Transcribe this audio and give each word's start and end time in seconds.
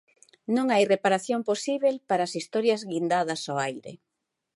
Non 0.55 0.67
hai 0.73 0.83
reparación 0.93 1.39
posíbel 1.49 1.95
para 2.09 2.23
as 2.27 2.33
historias 2.39 2.81
guindadas 2.91 3.41
ao 3.45 3.55
aire. 3.67 3.93